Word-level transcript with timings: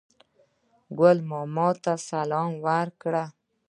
ګل 0.99 1.17
ماما 1.29 1.69
ته 1.83 1.93
سلام 2.09 2.51
ورکړ. 2.65 3.13